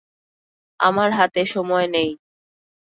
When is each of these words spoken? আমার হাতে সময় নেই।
আমার 0.79 1.09
হাতে 1.11 1.41
সময় 1.45 1.87
নেই। 1.87 2.09